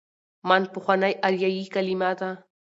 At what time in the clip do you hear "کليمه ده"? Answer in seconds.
1.75-2.29